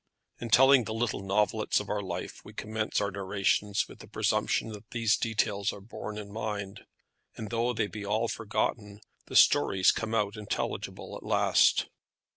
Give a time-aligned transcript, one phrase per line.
[0.39, 4.69] In telling the little novelettes of our life, we commence our narrations with the presumption
[4.69, 6.87] that these details are borne in mind,
[7.37, 11.85] and though they be all forgotten, the stories come out intelligible at last.